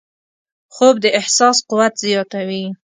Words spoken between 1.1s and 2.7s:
احساس قوت زیاتوي